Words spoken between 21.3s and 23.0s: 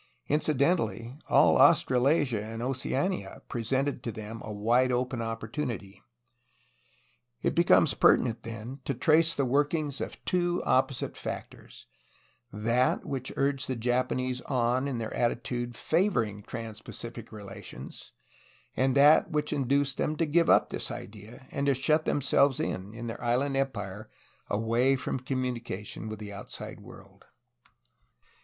and to shut them selves in,